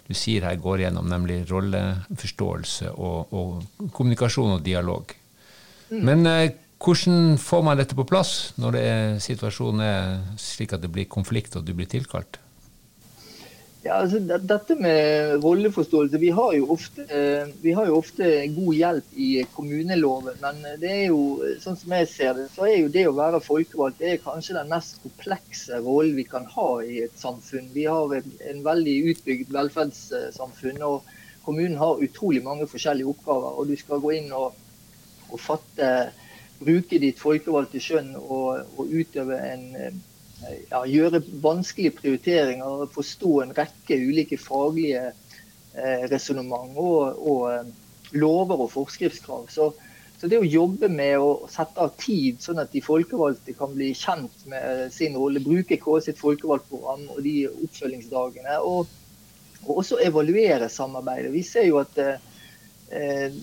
du 0.07 0.13
sier 0.15 0.45
her 0.47 0.55
går 0.61 0.85
gjennom, 0.85 1.09
nemlig 1.11 1.41
rolleforståelse 1.49 2.93
og, 2.95 3.33
og 3.35 3.91
kommunikasjon 3.91 4.55
og 4.55 4.63
dialog. 4.63 5.11
Mm. 5.91 6.01
Men 6.07 6.25
eh, 6.31 6.55
hvordan 6.83 7.37
får 7.41 7.63
man 7.65 7.79
dette 7.79 7.97
på 7.97 8.05
plass 8.07 8.53
når 8.61 8.79
er, 8.79 9.15
situasjonen 9.23 9.83
er 9.83 10.19
slik 10.39 10.75
at 10.75 10.83
det 10.83 10.91
blir 10.93 11.09
konflikt 11.09 11.57
og 11.57 11.65
du 11.67 11.73
blir 11.75 11.89
tilkalt? 11.89 12.39
Ja, 13.87 14.01
altså, 14.01 14.19
dette 14.19 14.75
med 14.75 15.37
rolleforståelse 15.43 16.19
Vi 16.19 16.29
har, 16.35 16.55
ofte, 16.73 17.05
eh, 17.07 17.51
vi 17.61 17.71
har 17.71 17.87
jo 17.87 17.99
ofte 18.01 18.25
god 18.51 18.73
hjelp 18.75 19.13
i 19.15 19.27
kommuneloven. 19.53 20.35
Men 20.41 20.59
det 20.81 20.89
er 20.91 21.05
jo, 21.05 21.21
sånn 21.63 21.77
som 21.79 21.93
jeg 21.95 22.09
ser 22.11 22.33
det, 22.35 22.49
så 22.51 22.65
er 22.67 22.81
jo 22.81 22.89
det 22.91 23.05
å 23.07 23.15
være 23.15 23.39
folkevalgt 23.45 24.01
det 24.01 24.09
er 24.11 24.25
kanskje 24.25 24.57
den 24.57 24.73
mest 24.73 24.99
komplekse 25.05 25.79
rollen 25.85 26.17
vi 26.19 26.25
kan 26.27 26.49
ha 26.57 26.67
i 26.83 26.99
et 27.05 27.15
samfunn. 27.21 27.69
Vi 27.77 27.85
har 27.87 28.17
en, 28.17 28.35
en 28.51 28.59
veldig 28.65 28.97
utbygd 29.13 29.55
velferdssamfunn. 29.55 30.83
og 30.83 31.07
Kommunen 31.47 31.79
har 31.79 32.03
utrolig 32.03 32.43
mange 32.43 32.67
forskjellige 32.67 33.13
oppgaver. 33.13 33.55
og 33.55 33.71
Du 33.71 33.75
skal 33.79 34.03
gå 34.03 34.17
inn 34.17 34.33
og, 34.35 34.59
og 35.31 35.39
fatte, 35.39 35.93
bruke 36.59 36.99
ditt 36.99 37.23
folkevalgte 37.23 37.79
skjønn 37.79 38.15
og, 38.17 38.65
og 38.75 38.91
utøve 38.99 39.39
en 39.47 39.67
ja, 40.45 40.83
gjøre 40.85 41.21
vanskelige 41.43 41.95
prioriteringer, 41.97 42.83
og 42.83 42.93
forstå 42.95 43.33
en 43.43 43.53
rekke 43.57 43.97
ulike 44.07 44.37
faglige 44.41 45.09
eh, 45.09 46.05
resonnement 46.11 46.77
og, 46.77 47.17
og 47.17 47.43
eh, 47.51 47.71
lover 48.17 48.65
og 48.65 48.71
forskriftskrav. 48.75 49.47
Så, 49.53 49.71
så, 50.17 50.29
det 50.29 50.39
å 50.41 50.47
jobbe 50.47 50.89
med 50.93 51.17
å 51.21 51.49
sette 51.51 51.83
av 51.83 51.95
tid, 51.99 52.39
sånn 52.43 52.61
at 52.63 52.71
de 52.73 52.83
folkevalgte 52.85 53.55
kan 53.57 53.73
bli 53.75 53.91
kjent 53.97 54.47
med 54.51 54.87
sin 54.93 55.17
rolle, 55.17 55.43
bruke 55.43 55.79
KS 55.81 56.11
sitt 56.11 56.21
folkevalgtprogram 56.21 57.07
og 57.15 57.21
de 57.25 57.37
oppfølgingsdagene, 57.51 58.59
og, 58.61 58.89
og 59.65 59.83
også 59.83 60.01
evaluere 60.05 60.69
samarbeidet. 60.71 61.33
Vi 61.33 61.45
ser 61.45 61.69
jo 61.69 61.81
at 61.81 61.97
eh, 62.03 63.39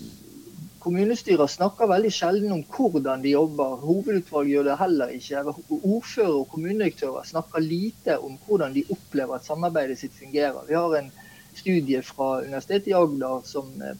Kommunestyrer 0.85 1.47
snakker 1.49 1.89
veldig 1.89 2.11
sjelden 2.13 2.51
om 2.53 2.59
hvordan 2.69 3.23
de 3.23 3.31
jobber. 3.31 3.79
Hovedutvalget 3.81 4.51
gjør 4.51 4.67
det 4.67 4.75
heller 4.77 5.13
ikke. 5.15 5.41
Ordfører 5.79 6.35
og 6.35 6.51
kommunedirektører 6.51 7.25
snakker 7.25 7.63
lite 7.65 8.19
om 8.21 8.35
hvordan 8.45 8.75
de 8.75 8.83
opplever 8.93 9.39
at 9.39 9.47
samarbeidet 9.47 9.97
sitt 9.97 10.13
fungerer. 10.13 10.59
Vi 10.67 10.77
har 10.77 10.93
en 10.99 11.09
studie 11.57 12.03
fra 12.05 12.27
Universitetet 12.43 12.91
i 12.91 12.95
Agder 12.99 13.41
som, 13.49 13.73
eh, 13.81 13.97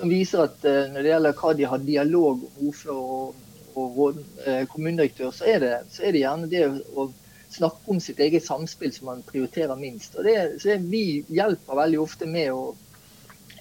som 0.00 0.10
viser 0.10 0.48
at 0.48 0.66
eh, 0.66 0.88
når 0.90 1.06
det 1.06 1.12
gjelder 1.12 1.38
hva 1.44 1.54
de 1.60 1.70
har 1.70 1.86
dialog 1.92 2.42
om 2.48 2.66
ordfører 2.72 3.14
og, 3.20 3.46
og 3.76 4.02
råd, 4.02 4.20
eh, 4.48 4.60
kommunedirektør, 4.74 5.30
så 5.30 5.46
er, 5.54 5.62
det, 5.62 5.72
så 5.94 6.08
er, 6.08 6.10
det, 6.10 6.24
gjerne 6.26 6.50
det 6.50 6.66
å 6.98 7.08
snakke 7.54 7.94
om 7.94 8.02
sitt 8.02 8.18
eget 8.18 8.50
samspill 8.50 8.90
som 8.98 9.12
man 9.12 9.22
prioriterer 9.30 9.78
minst. 9.78 10.18
Og 10.18 10.26
det, 10.26 10.38
så 10.58 10.74
det, 10.74 10.82
Vi 10.90 11.22
hjelper 11.38 11.84
veldig 11.84 12.02
ofte 12.02 12.26
med 12.26 12.50
å 12.50 12.72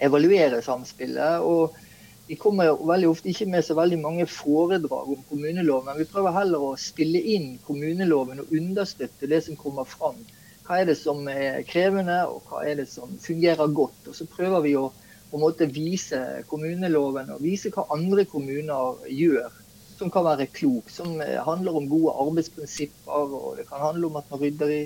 evaluere 0.01 0.65
samspillet. 0.65 1.45
og 1.45 1.84
vi 2.27 2.35
kommer 2.41 2.73
veldig 2.87 3.09
ofte 3.11 3.29
ikke 3.29 3.45
med 3.49 3.65
så 3.65 3.75
veldig 3.77 3.99
mange 4.01 4.25
foredrag 4.29 5.11
om 5.13 5.21
kommuneloven, 5.29 5.91
men 5.91 5.99
vi 6.01 6.07
prøver 6.09 6.33
heller 6.33 6.63
å 6.63 6.77
spille 6.79 7.21
inn 7.35 7.51
kommuneloven 7.67 8.41
og 8.41 8.53
understøtte 8.55 9.29
det 9.29 9.43
som 9.45 9.59
kommer 9.59 9.85
fram. 9.85 10.17
Hva 10.65 10.79
er 10.81 10.89
det 10.89 10.97
som 10.97 11.27
er 11.29 11.61
krevende, 11.69 12.23
og 12.25 12.47
hva 12.49 12.63
er 12.65 12.79
det 12.81 12.87
som 12.89 13.11
fungerer 13.21 13.69
godt. 13.77 14.07
Og 14.09 14.17
så 14.17 14.25
prøver 14.25 14.65
vi 14.65 14.73
å 14.79 14.87
på 15.29 15.37
en 15.37 15.43
måte 15.43 15.67
vise 15.69 16.19
kommuneloven 16.49 17.29
og 17.35 17.43
vise 17.43 17.69
hva 17.73 17.85
andre 17.93 18.25
kommuner 18.29 19.05
gjør 19.11 19.53
som 19.99 20.11
kan 20.11 20.25
være 20.25 20.49
klok. 20.53 20.89
Som 20.89 21.19
handler 21.21 21.77
om 21.77 21.89
gode 21.91 22.13
arbeidsprinsipper, 22.25 23.37
og 23.37 23.59
det 23.59 23.67
kan 23.69 23.83
handle 23.83 24.09
om 24.09 24.19
at 24.19 24.31
man 24.31 24.41
rydder 24.41 24.73
i 24.73 24.81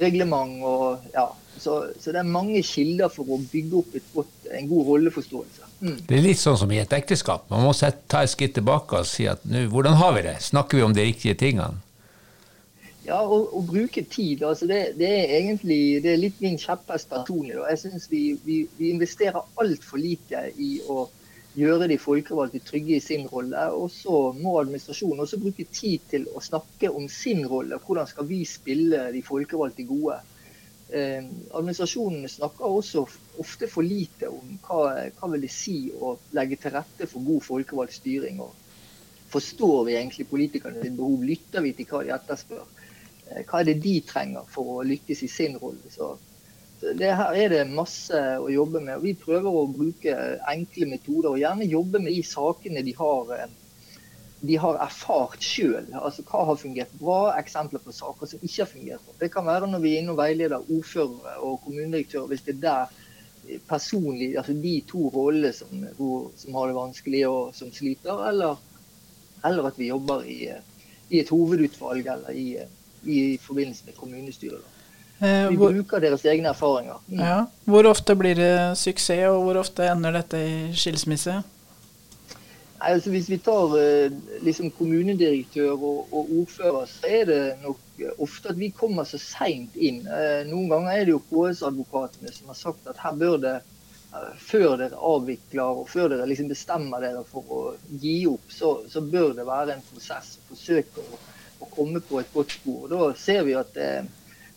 reglement. 0.00 0.58
og 0.64 1.06
ja, 1.14 1.28
så, 1.58 1.74
så 2.00 2.12
det 2.12 2.20
er 2.20 2.28
mange 2.28 2.62
kilder 2.66 3.12
for 3.12 3.28
å 3.30 3.38
bygge 3.38 3.80
opp 3.80 3.96
godt, 4.14 4.34
en 4.58 4.68
god 4.70 4.90
rolleforståelse. 4.90 5.70
Mm. 5.80 5.96
Det 6.08 6.18
er 6.18 6.24
litt 6.24 6.40
sånn 6.40 6.58
som 6.60 6.70
i 6.72 6.80
et 6.82 6.94
ekteskap. 6.96 7.46
Man 7.50 7.64
må 7.66 7.72
ta 7.74 8.22
et 8.22 8.32
skritt 8.32 8.56
tilbake 8.58 9.00
og 9.00 9.08
si 9.08 9.28
at 9.30 9.44
nå, 9.48 9.66
hvordan 9.72 9.98
har 10.00 10.14
vi 10.16 10.24
det? 10.26 10.38
Snakker 10.44 10.80
vi 10.80 10.86
om 10.86 10.94
de 10.96 11.06
riktige 11.06 11.36
tingene? 11.38 11.80
Ja, 13.04 13.18
å, 13.20 13.60
bruke 13.68 14.00
tid. 14.08 14.42
altså 14.42 14.66
det, 14.66 14.94
det, 14.96 15.10
er 15.12 15.34
egentlig 15.36 16.00
det 16.04 16.14
er 16.14 16.22
litt 16.22 16.38
min 16.40 16.56
kjepphest 16.60 17.10
personlig. 17.10 17.58
Jeg 17.58 17.82
synes 17.82 18.06
vi, 18.08 18.22
vi, 18.46 18.62
vi 18.78 18.94
investerer 18.94 19.44
altfor 19.60 20.00
lite 20.00 20.46
i 20.56 20.78
å 20.88 21.04
gjøre 21.54 21.90
de 21.90 21.98
folkevalgte 22.00 22.62
trygge 22.64 22.96
i 22.96 23.02
sin 23.04 23.26
rolle. 23.28 23.66
Og 23.76 23.90
så 23.92 24.30
må 24.38 24.56
administrasjonen 24.62 25.20
også 25.26 25.40
bruke 25.42 25.66
tid 25.68 26.06
til 26.10 26.24
å 26.32 26.42
snakke 26.42 26.90
om 26.90 27.04
sin 27.12 27.44
rolle. 27.50 27.76
Hvordan 27.84 28.08
skal 28.08 28.28
vi 28.30 28.40
spille 28.48 29.10
de 29.12 29.22
folkevalgte 29.26 29.84
gode? 29.88 30.22
Eh, 30.92 31.24
administrasjonen 31.56 32.28
snakker 32.28 32.68
også 32.68 33.06
ofte 33.40 33.68
for 33.72 33.86
lite 33.86 34.28
om 34.28 34.58
hva, 34.66 35.08
hva 35.16 35.30
vil 35.32 35.46
det 35.46 35.52
si 35.52 35.78
å 35.96 36.12
legge 36.36 36.58
til 36.60 36.74
rette 36.76 37.08
for 37.08 37.24
god 37.24 37.40
folkevalgt 37.46 37.96
styring. 37.96 38.42
og 38.44 38.52
Forstår 39.32 39.84
vi 39.88 39.96
egentlig 39.96 40.28
politikerne 40.28 40.82
sin 40.82 40.98
behov? 40.98 41.24
Lytter 41.24 41.64
vi 41.64 41.72
til 41.78 41.88
hva 41.88 42.04
de 42.04 42.12
etterspør? 42.14 42.68
Eh, 43.30 43.42
hva 43.48 43.62
er 43.62 43.70
det 43.70 43.80
de 43.82 43.96
trenger 44.06 44.46
for 44.52 44.76
å 44.76 44.86
lykkes 44.86 45.24
i 45.24 45.30
sin 45.32 45.56
rolle? 45.62 45.90
Så, 45.90 46.12
det 46.84 47.14
her 47.16 47.38
er 47.40 47.48
det 47.48 47.64
masse 47.72 48.20
å 48.36 48.50
jobbe 48.52 48.82
med. 48.84 48.98
og 48.98 49.08
Vi 49.08 49.16
prøver 49.16 49.48
å 49.50 49.66
bruke 49.72 50.14
enkle 50.52 50.90
metoder 50.90 51.32
og 51.32 51.40
gjerne 51.40 51.70
jobbe 51.70 52.02
med 52.04 52.12
de 52.12 52.22
sakene 52.28 52.84
de 52.84 52.94
har 52.98 53.36
eh, 53.38 53.60
de 54.46 54.56
har 54.60 54.76
erfart 54.82 55.42
sjøl. 55.44 55.86
Altså, 55.94 56.24
hva 56.28 56.42
har 56.50 56.58
fungert 56.60 56.92
bra, 57.00 57.20
eksempler 57.38 57.80
på 57.84 57.94
saker 57.94 58.28
som 58.28 58.42
ikke 58.42 58.60
har 58.62 58.70
fungert 58.70 59.06
bra. 59.06 59.16
Det 59.20 59.30
kan 59.32 59.46
være 59.46 59.70
når 59.70 59.82
vi 59.84 59.94
er 59.94 60.02
inne 60.02 60.12
og 60.12 60.20
veileder 60.20 60.70
ordførere 60.76 61.38
og 61.40 61.60
kommunedirektører, 61.64 62.28
hvis 62.32 62.44
det 62.46 62.56
er 62.56 62.62
der 62.66 63.00
personlig, 63.68 64.36
altså 64.38 64.52
de 64.52 64.74
to 64.88 65.08
rollene 65.08 65.52
som, 65.52 65.68
som, 66.36 66.54
har 66.54 66.70
det 66.70 66.76
vanskelig 66.76 67.26
og 67.28 67.54
som 67.56 67.72
sliter, 67.72 68.28
eller, 68.28 68.60
eller 69.44 69.68
at 69.68 69.78
vi 69.78 69.90
jobber 69.90 70.22
i, 70.22 70.38
i, 71.10 71.20
et 71.20 71.28
hovedutvalg 71.28 72.06
eller 72.06 72.30
i, 72.32 72.56
i 73.04 73.38
forbindelse 73.42 73.84
med 73.86 73.98
kommunestyret. 73.98 74.70
Eh, 75.20 75.48
vi 75.50 75.56
bruker 75.56 76.02
deres 76.02 76.24
egne 76.24 76.50
erfaringer. 76.50 77.00
Mm. 77.06 77.20
Ja. 77.20 77.40
Hvor 77.64 77.86
ofte 77.86 78.16
blir 78.16 78.34
det 78.34 78.54
suksess, 78.78 79.28
og 79.28 79.42
hvor 79.44 79.60
ofte 79.60 79.86
ender 79.92 80.16
dette 80.18 80.40
i 80.40 80.56
skilsmisse? 80.76 81.42
Altså 82.84 83.10
Hvis 83.10 83.28
vi 83.30 83.38
tar 83.40 83.74
eh, 83.80 84.12
liksom 84.44 84.70
kommunedirektør 84.76 85.72
og, 85.72 86.08
og, 86.12 86.32
ordfører, 86.40 86.88
så 86.90 87.08
er 87.08 87.28
det 87.30 87.38
nok 87.62 88.02
ofte 88.20 88.50
at 88.52 88.58
vi 88.58 88.68
kommer 88.76 89.06
så 89.08 89.20
seint 89.20 89.76
inn. 89.76 90.02
Eh, 90.04 90.42
noen 90.50 90.68
ganger 90.72 90.92
er 90.92 91.06
det 91.06 91.14
jo 91.14 91.22
KS-advokatene 91.30 92.32
som 92.34 92.50
har 92.52 92.58
sagt 92.58 92.90
at 92.90 93.00
her 93.00 93.14
bør 93.20 93.38
det, 93.40 93.54
eh, 94.12 94.26
før 94.50 94.76
dere 94.82 95.00
avvikler 95.12 95.80
og 95.80 95.88
før 95.92 96.12
dere 96.12 96.28
liksom 96.28 96.50
bestemmer 96.52 97.06
dere 97.06 97.22
for 97.30 97.54
å 97.56 97.62
gi 98.02 98.18
opp, 98.28 98.52
så, 98.52 98.74
så 98.90 99.04
bør 99.14 99.32
det 99.38 99.48
være 99.48 99.78
en 99.78 99.86
prosess. 99.88 100.34
Forsøke 100.50 101.06
å, 101.06 101.22
å, 101.60 101.70
komme 101.78 102.04
på 102.04 102.20
et 102.20 102.36
godt 102.36 102.58
spor. 102.58 102.84
Da 102.92 103.08
ser 103.16 103.46
vi 103.48 103.56
at 103.56 103.72
det, 103.78 103.90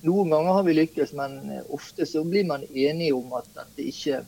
noen 0.03 0.35
ganger 0.35 0.59
har 0.59 0.67
vi 0.67 0.75
lykkes, 0.81 1.15
men 1.15 1.39
ofte 1.79 2.05
så 2.09 2.27
blir 2.27 2.49
man 2.51 2.67
enige 2.73 3.15
om 3.15 3.31
at 3.39 3.47
dette 3.55 3.87
ikke 3.87 4.25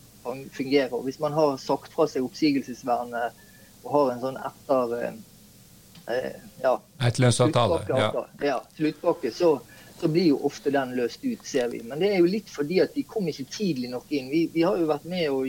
fungerer. 0.55 0.97
Hvis 1.03 1.19
man 1.19 1.35
har 1.35 1.59
sagt 1.59 1.91
fra 1.93 2.07
seg 2.07 2.23
oppsigelsesvernet 2.25 3.45
og 3.83 3.91
har 3.93 4.13
en 4.13 4.23
sånn 4.23 4.39
etter 4.49 4.95
eh, 5.03 6.39
ja, 6.61 6.73
Et 7.07 7.19
løsavtale? 7.19 7.81
Ja. 7.89 8.25
ja, 8.43 8.57
sluttpakke. 8.75 9.31
Så, 9.31 9.59
så, 9.99 10.07
blir 10.07 10.31
jo 10.31 10.39
ofte 10.49 10.73
den 10.73 10.95
løst 10.97 11.23
ut, 11.23 11.45
ser 11.47 11.69
vi. 11.71 11.83
Men 11.85 12.01
det 12.03 12.13
er 12.13 12.23
jo 12.23 12.31
litt 12.31 12.49
fordi 12.51 12.81
at 12.83 12.95
de 12.95 13.05
kom 13.07 13.29
ikke 13.31 13.47
tidlig 13.53 13.91
nok 13.93 14.11
inn. 14.11 14.31
Vi, 14.33 14.47
vi 14.53 14.65
har 14.67 14.79
jo 14.79 14.89
vært 14.89 15.07
med 15.09 15.29
og 15.31 15.47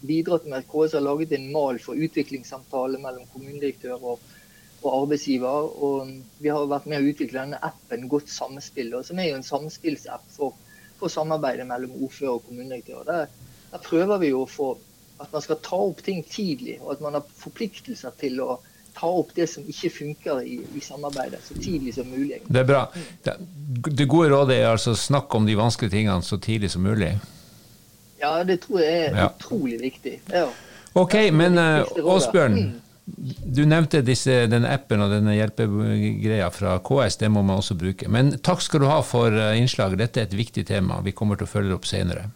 bidratt 0.00 0.48
med 0.48 0.62
at 0.62 0.68
KS 0.70 0.96
har 0.96 1.04
laget 1.04 1.34
en 1.36 1.50
mal 1.52 1.78
for 1.82 1.98
utviklingssamtale 1.98 3.00
mellom 3.02 3.28
kommunedirektør 3.34 4.00
og, 4.00 4.26
og 4.80 4.90
arbeidsgiver. 5.02 5.70
Og 5.84 6.14
vi 6.40 6.52
har 6.52 6.70
vært 6.70 6.88
med 6.90 7.02
å 7.02 7.12
utvikle 7.12 7.44
denne 7.44 7.62
appen 7.70 8.08
Godt 8.10 8.32
samspill, 8.32 8.96
som 9.06 9.20
er 9.20 9.32
jo 9.32 9.40
en 9.40 9.46
samspillsapp 9.46 10.26
for, 10.34 10.56
for 10.98 11.12
samarbeidet 11.12 11.68
mellom 11.68 11.98
ordfører 12.00 12.38
og 12.38 12.46
kommunedirektør. 12.48 13.04
Der, 13.06 13.58
der 13.70 13.84
prøver 13.84 14.24
vi 14.24 14.32
jo 14.32 14.46
å 14.46 14.50
få 14.50 14.72
at 15.20 15.32
man 15.32 15.44
skal 15.44 15.60
ta 15.62 15.78
opp 15.90 16.02
ting 16.04 16.22
tidlig, 16.24 16.78
og 16.80 16.94
at 16.94 17.04
man 17.04 17.18
har 17.18 17.24
forpliktelser 17.42 18.14
til 18.20 18.40
å 18.44 18.58
ta 18.96 19.08
opp 19.08 19.34
det 19.36 19.46
som 19.50 19.64
ikke 19.68 19.90
funker 19.92 20.40
i, 20.44 20.58
i 20.76 20.82
samarbeidet, 20.84 21.40
så 21.44 21.56
tidlig 21.56 21.94
som 21.96 22.08
mulig. 22.10 22.38
Egentlig. 22.38 22.54
Det 22.54 22.60
er 22.60 22.68
bra. 22.68 22.82
Det, 23.24 24.06
gode 24.06 24.30
rådet 24.32 24.58
er 24.58 24.70
altså 24.72 24.94
å 24.96 24.98
snakke 24.98 25.38
om 25.38 25.46
de 25.48 25.56
vanskelige 25.58 25.94
tingene 25.94 26.26
så 26.26 26.40
tidlig 26.42 26.72
som 26.74 26.84
mulig? 26.84 27.14
Ja, 28.20 28.34
det 28.44 28.60
tror 28.66 28.82
jeg 28.82 29.06
er 29.06 29.16
ja. 29.16 29.30
utrolig 29.30 29.80
viktig. 29.80 30.18
Ja. 30.32 30.48
Ok, 30.98 31.16
men 31.32 31.56
Åsbjørn. 31.60 32.56
Mm. 32.60 32.78
Du 33.10 33.64
nevnte 33.66 34.04
disse, 34.06 34.44
denne 34.50 34.70
appen 34.70 35.02
og 35.02 35.10
denne 35.10 35.32
hjelpegreia 35.34 36.50
fra 36.54 36.76
KS, 36.84 37.18
det 37.22 37.30
må 37.32 37.42
man 37.42 37.58
også 37.62 37.74
bruke. 37.78 38.10
Men 38.12 38.36
takk 38.38 38.62
skal 38.62 38.84
du 38.84 38.90
ha 38.90 39.00
for 39.06 39.34
innslaget. 39.56 40.02
Dette 40.02 40.22
er 40.22 40.28
et 40.28 40.36
viktig 40.38 40.66
tema. 40.68 41.00
Vi 41.06 41.16
kommer 41.16 41.40
til 41.40 41.48
å 41.48 41.54
følge 41.54 41.72
det 41.72 41.80
opp 41.80 41.88
senere. 41.90 42.28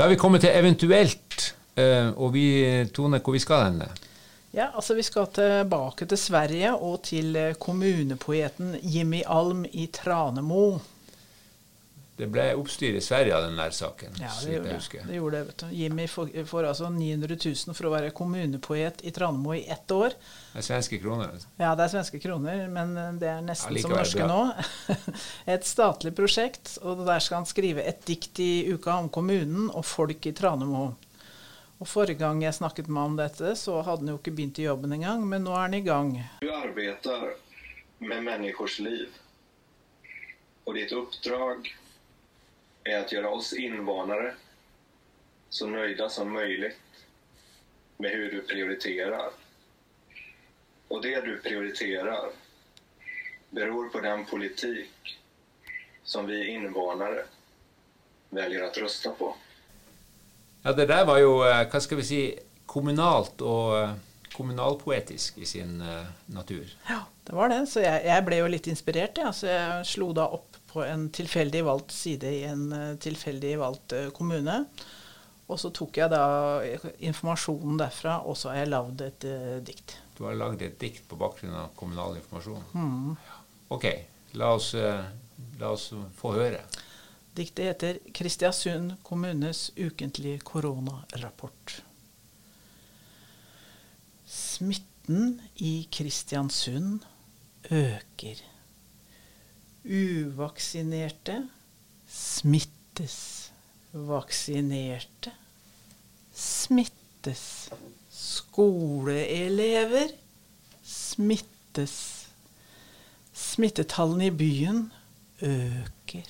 Da 0.00 0.06
er 0.06 0.14
vi 0.14 0.16
kommet 0.16 0.40
til 0.40 0.54
eventuelt. 0.56 1.42
Og 2.16 2.30
vi, 2.32 2.44
Tone, 2.96 3.18
hvor 3.20 3.34
vi 3.36 3.40
skal 3.42 3.66
hen? 3.66 3.82
Ja, 4.56 4.70
altså 4.72 4.94
Vi 4.96 5.02
skal 5.04 5.26
tilbake 5.36 6.06
til 6.08 6.18
Sverige 6.18 6.70
og 6.72 7.02
til 7.04 7.36
kommunepoeten 7.60 8.78
Jimmy 8.80 9.20
Alm 9.28 9.66
i 9.68 9.90
Tranemo. 9.92 10.78
Det 12.20 12.26
ble 12.28 12.42
oppstyr 12.58 12.98
i 12.98 13.00
Sverige 13.00 13.32
av 13.32 13.46
den 13.46 13.56
der 13.56 13.72
saken. 13.72 14.18
Ja, 14.20 14.28
det 14.44 14.52
gjorde 14.52 14.72
det. 14.74 15.04
det, 15.06 15.14
gjorde 15.16 15.38
det 15.38 15.46
vet 15.48 15.62
du. 15.62 15.68
Jimmy 15.72 16.04
får, 16.10 16.32
får, 16.50 16.66
altså 16.68 16.90
900 16.92 17.38
000 17.46 17.76
for 17.78 17.88
å 17.88 17.92
være 17.94 18.10
kommunepoet 18.16 19.00
i 19.08 19.12
Tranemo 19.16 19.54
i 19.56 19.62
ett 19.72 19.94
år. 19.96 20.12
Det 20.52 20.60
er 20.60 20.66
svenske 20.66 20.98
kroner? 21.00 21.32
Altså. 21.32 21.48
Ja, 21.62 21.70
det 21.78 21.86
er 21.86 21.94
svenske 21.94 22.20
kroner, 22.20 22.66
men 22.68 22.92
det 23.22 23.30
er 23.30 23.40
nesten 23.46 23.78
ja, 23.78 23.86
som 23.86 23.96
norske 23.96 24.28
nå. 24.28 24.40
et 25.56 25.68
statlig 25.68 26.12
prosjekt, 26.20 26.76
og 26.84 27.06
der 27.08 27.24
skal 27.24 27.40
han 27.40 27.48
skrive 27.48 27.88
et 27.88 28.04
dikt 28.04 28.44
i 28.44 28.52
uka 28.68 29.00
om 29.00 29.08
kommunen 29.08 29.70
og 29.70 29.88
folk 29.88 30.28
i 30.28 30.36
Tranemo. 30.36 30.90
Og 31.80 31.88
Forrige 31.88 32.20
gang 32.20 32.44
jeg 32.44 32.52
snakket 32.60 32.92
med 32.92 33.00
ham 33.00 33.14
om 33.14 33.20
dette, 33.22 33.56
så 33.56 33.80
hadde 33.80 34.04
han 34.04 34.12
jo 34.12 34.20
ikke 34.20 34.36
begynt 34.36 34.60
i 34.60 34.68
jobben 34.68 34.92
engang, 35.00 35.24
men 35.24 35.48
nå 35.48 35.56
er 35.56 35.64
han 35.70 35.80
i 35.80 35.84
gang. 35.86 36.16
Du 36.44 36.50
arbeider 36.52 37.30
med 38.04 38.26
menneskers 38.28 38.82
liv, 38.84 39.22
og 40.68 40.76
ditt 40.76 40.92
oppdrag 40.92 41.78
er 42.84 43.02
å 43.02 43.08
gjøre 43.12 43.32
oss 43.36 43.52
innvånere 43.56 44.34
så 45.50 45.66
nøyde 45.66 46.06
som 46.10 46.30
mulig 46.32 46.72
med 48.00 48.14
hvordan 48.14 48.30
du 48.30 48.46
prioriterer. 48.48 49.32
Og 50.90 51.02
det 51.02 51.20
du 51.26 51.34
prioriterer, 51.42 52.30
beror 53.50 53.88
på 53.90 54.00
den 54.00 54.24
politik 54.26 55.16
som 56.04 56.26
vi 56.26 56.44
innvånere 56.54 57.26
velger 58.30 58.66
å 58.66 58.70
røste 58.82 59.10
på. 59.18 59.32
Ja, 60.62 60.72
det 60.72 60.86
der 60.90 61.04
var 61.08 61.18
jo, 61.18 61.40
vad 61.42 61.72
hva 61.72 61.80
skal 61.82 62.00
vi 62.00 62.06
si, 62.06 62.22
kommunalt 62.70 63.42
og 63.42 63.74
eh, 63.78 63.94
kommunalpoetisk 64.30 65.40
i 65.42 65.46
sin 65.48 65.80
uh, 65.82 66.06
natur. 66.30 66.68
Ja, 66.86 67.00
det 67.26 67.34
var 67.34 67.50
det. 67.50 67.64
Så 67.66 67.82
jeg, 67.82 68.04
jeg 68.06 68.24
ble 68.26 68.38
jo 68.38 68.50
litt 68.52 68.68
inspirert, 68.70 69.18
ja. 69.18 69.32
så 69.34 69.50
jeg 69.50 69.88
slo 69.90 70.12
da 70.16 70.28
opp 70.30 70.49
på 70.70 70.84
en 70.86 71.08
tilfeldig 71.14 71.62
valgt 71.66 71.94
side 71.94 72.30
i 72.40 72.42
en 72.48 72.66
uh, 72.72 72.96
tilfeldig 73.02 73.54
valgt 73.60 73.94
uh, 73.96 74.08
kommune. 74.16 74.62
Og 75.50 75.58
så 75.58 75.72
tok 75.74 75.98
jeg 75.98 76.12
da 76.12 76.22
informasjonen 77.02 77.80
derfra, 77.80 78.20
og 78.22 78.36
så 78.38 78.52
har 78.52 78.60
jeg 78.60 78.70
lagd 78.70 79.00
et 79.02 79.24
dikt. 79.66 79.96
Du 80.14 80.22
har 80.28 80.36
lagd 80.38 80.62
et 80.62 80.76
dikt 80.78 81.08
på 81.10 81.18
bakgrunn 81.18 81.56
av 81.58 81.72
kommunal 81.74 82.14
informasjon? 82.20 82.62
Mm. 82.70 83.16
Ok, 83.74 83.88
la 84.38 84.52
oss, 84.54 84.68
la 85.58 85.72
oss 85.74 85.88
få 86.20 86.36
høre. 86.36 86.62
Diktet 87.34 87.64
heter 87.64 87.98
'Kristiansund 88.12 88.94
kommunes 89.02 89.70
ukentlige 89.74 90.38
koronarapport'. 90.38 91.80
Smitten 94.26 95.40
i 95.56 95.88
Kristiansund 95.90 97.00
øker. 97.70 98.49
Uvaksinerte 99.84 101.48
smittes. 102.08 103.50
Vaksinerte 103.92 105.32
smittes. 106.34 107.70
Skoleelever 108.10 110.12
smittes. 110.84 111.96
Smittetallene 113.32 114.28
i 114.28 114.34
byen 114.34 114.82
øker. 115.42 116.28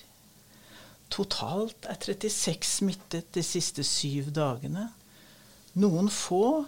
Totalt 1.11 1.87
er 1.91 1.99
36 1.99 2.65
smittet 2.65 3.35
de 3.35 3.43
siste 3.43 3.83
syv 3.85 4.31
dagene. 4.35 4.93
Noen 5.75 6.11
få 6.11 6.67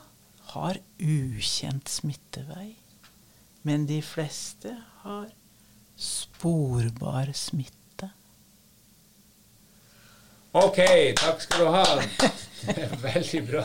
har 0.52 0.78
ukjent 0.98 1.90
smittevei, 1.90 2.74
men 3.62 3.86
de 3.86 4.00
fleste 4.02 4.74
har 5.04 5.30
sporbar 6.02 7.32
smitte. 7.34 8.10
Ok, 10.52 10.82
takk 11.16 11.40
skal 11.40 11.64
du 11.64 11.70
ha. 11.72 11.86
Veldig 13.06 13.42
bra. 13.48 13.64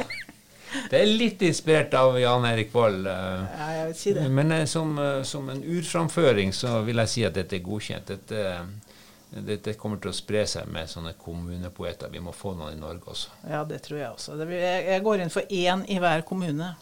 Det 0.89 0.99
er 0.99 1.05
litt 1.05 1.41
inspirert 1.41 1.93
av 1.97 2.17
Jan 2.19 2.45
Erik 2.47 2.73
Vold. 2.73 3.07
Eh. 3.07 3.43
Ja, 3.59 3.67
jeg 3.75 3.87
vil 3.89 3.95
si 3.99 4.13
det. 4.15 4.27
Men 4.31 4.51
eh, 4.51 4.65
som, 4.65 4.97
eh, 4.99 5.21
som, 5.23 5.49
en 5.49 5.63
urframføring 5.63 6.53
så 6.53 6.81
vil 6.87 7.03
jeg 7.03 7.13
si 7.13 7.25
at 7.27 7.35
dette 7.37 7.57
er 7.57 7.63
godkjent. 7.65 8.11
Dette, 8.11 9.41
dette 9.51 9.75
kommer 9.79 10.01
til 10.03 10.11
å 10.11 10.15
spre 10.15 10.43
seg 10.47 10.67
med 10.71 10.91
sånne 10.91 11.15
kommunepoeter. 11.19 12.11
Vi 12.13 12.23
må 12.23 12.35
få 12.35 12.53
noen 12.57 12.75
i 12.75 12.81
Norge 12.81 13.13
også. 13.15 13.35
Ja, 13.51 13.63
det 13.67 13.81
tror 13.87 14.01
jeg 14.01 14.11
også. 14.11 14.37
Jeg 14.51 15.03
går 15.07 15.23
inn 15.23 15.33
for 15.33 15.55
én 15.63 15.83
i 15.91 15.99
hver 16.03 16.23
kommune. 16.27 16.73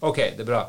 Ok, 0.00 0.16
det 0.16 0.44
er 0.44 0.48
bra. 0.48 0.62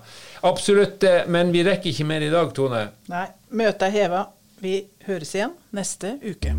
Absolutt. 0.49 1.03
Men 1.27 1.51
vi 1.55 1.63
rekker 1.67 1.91
ikke 1.93 2.07
mer 2.09 2.25
i 2.25 2.31
dag, 2.33 2.53
Tone. 2.55 2.85
Nei. 3.11 3.27
Møtet 3.49 3.89
er 3.89 3.95
heva. 3.95 4.25
Vi 4.59 4.81
høres 5.07 5.35
igjen 5.35 5.55
neste 5.75 6.17
uke. 6.25 6.55